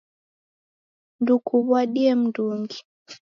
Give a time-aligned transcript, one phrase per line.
[1.21, 2.79] Ndukuw'adie mndungi